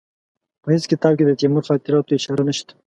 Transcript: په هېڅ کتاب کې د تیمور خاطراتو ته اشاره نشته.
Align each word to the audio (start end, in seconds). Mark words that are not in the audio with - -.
په 0.63 0.67
هېڅ 0.73 0.83
کتاب 0.91 1.13
کې 1.17 1.23
د 1.27 1.31
تیمور 1.39 1.63
خاطراتو 1.69 2.07
ته 2.07 2.13
اشاره 2.17 2.43
نشته. 2.49 2.73